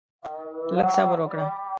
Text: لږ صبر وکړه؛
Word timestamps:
لږ 0.75 0.87
صبر 0.95 1.17
وکړه؛ 1.21 1.45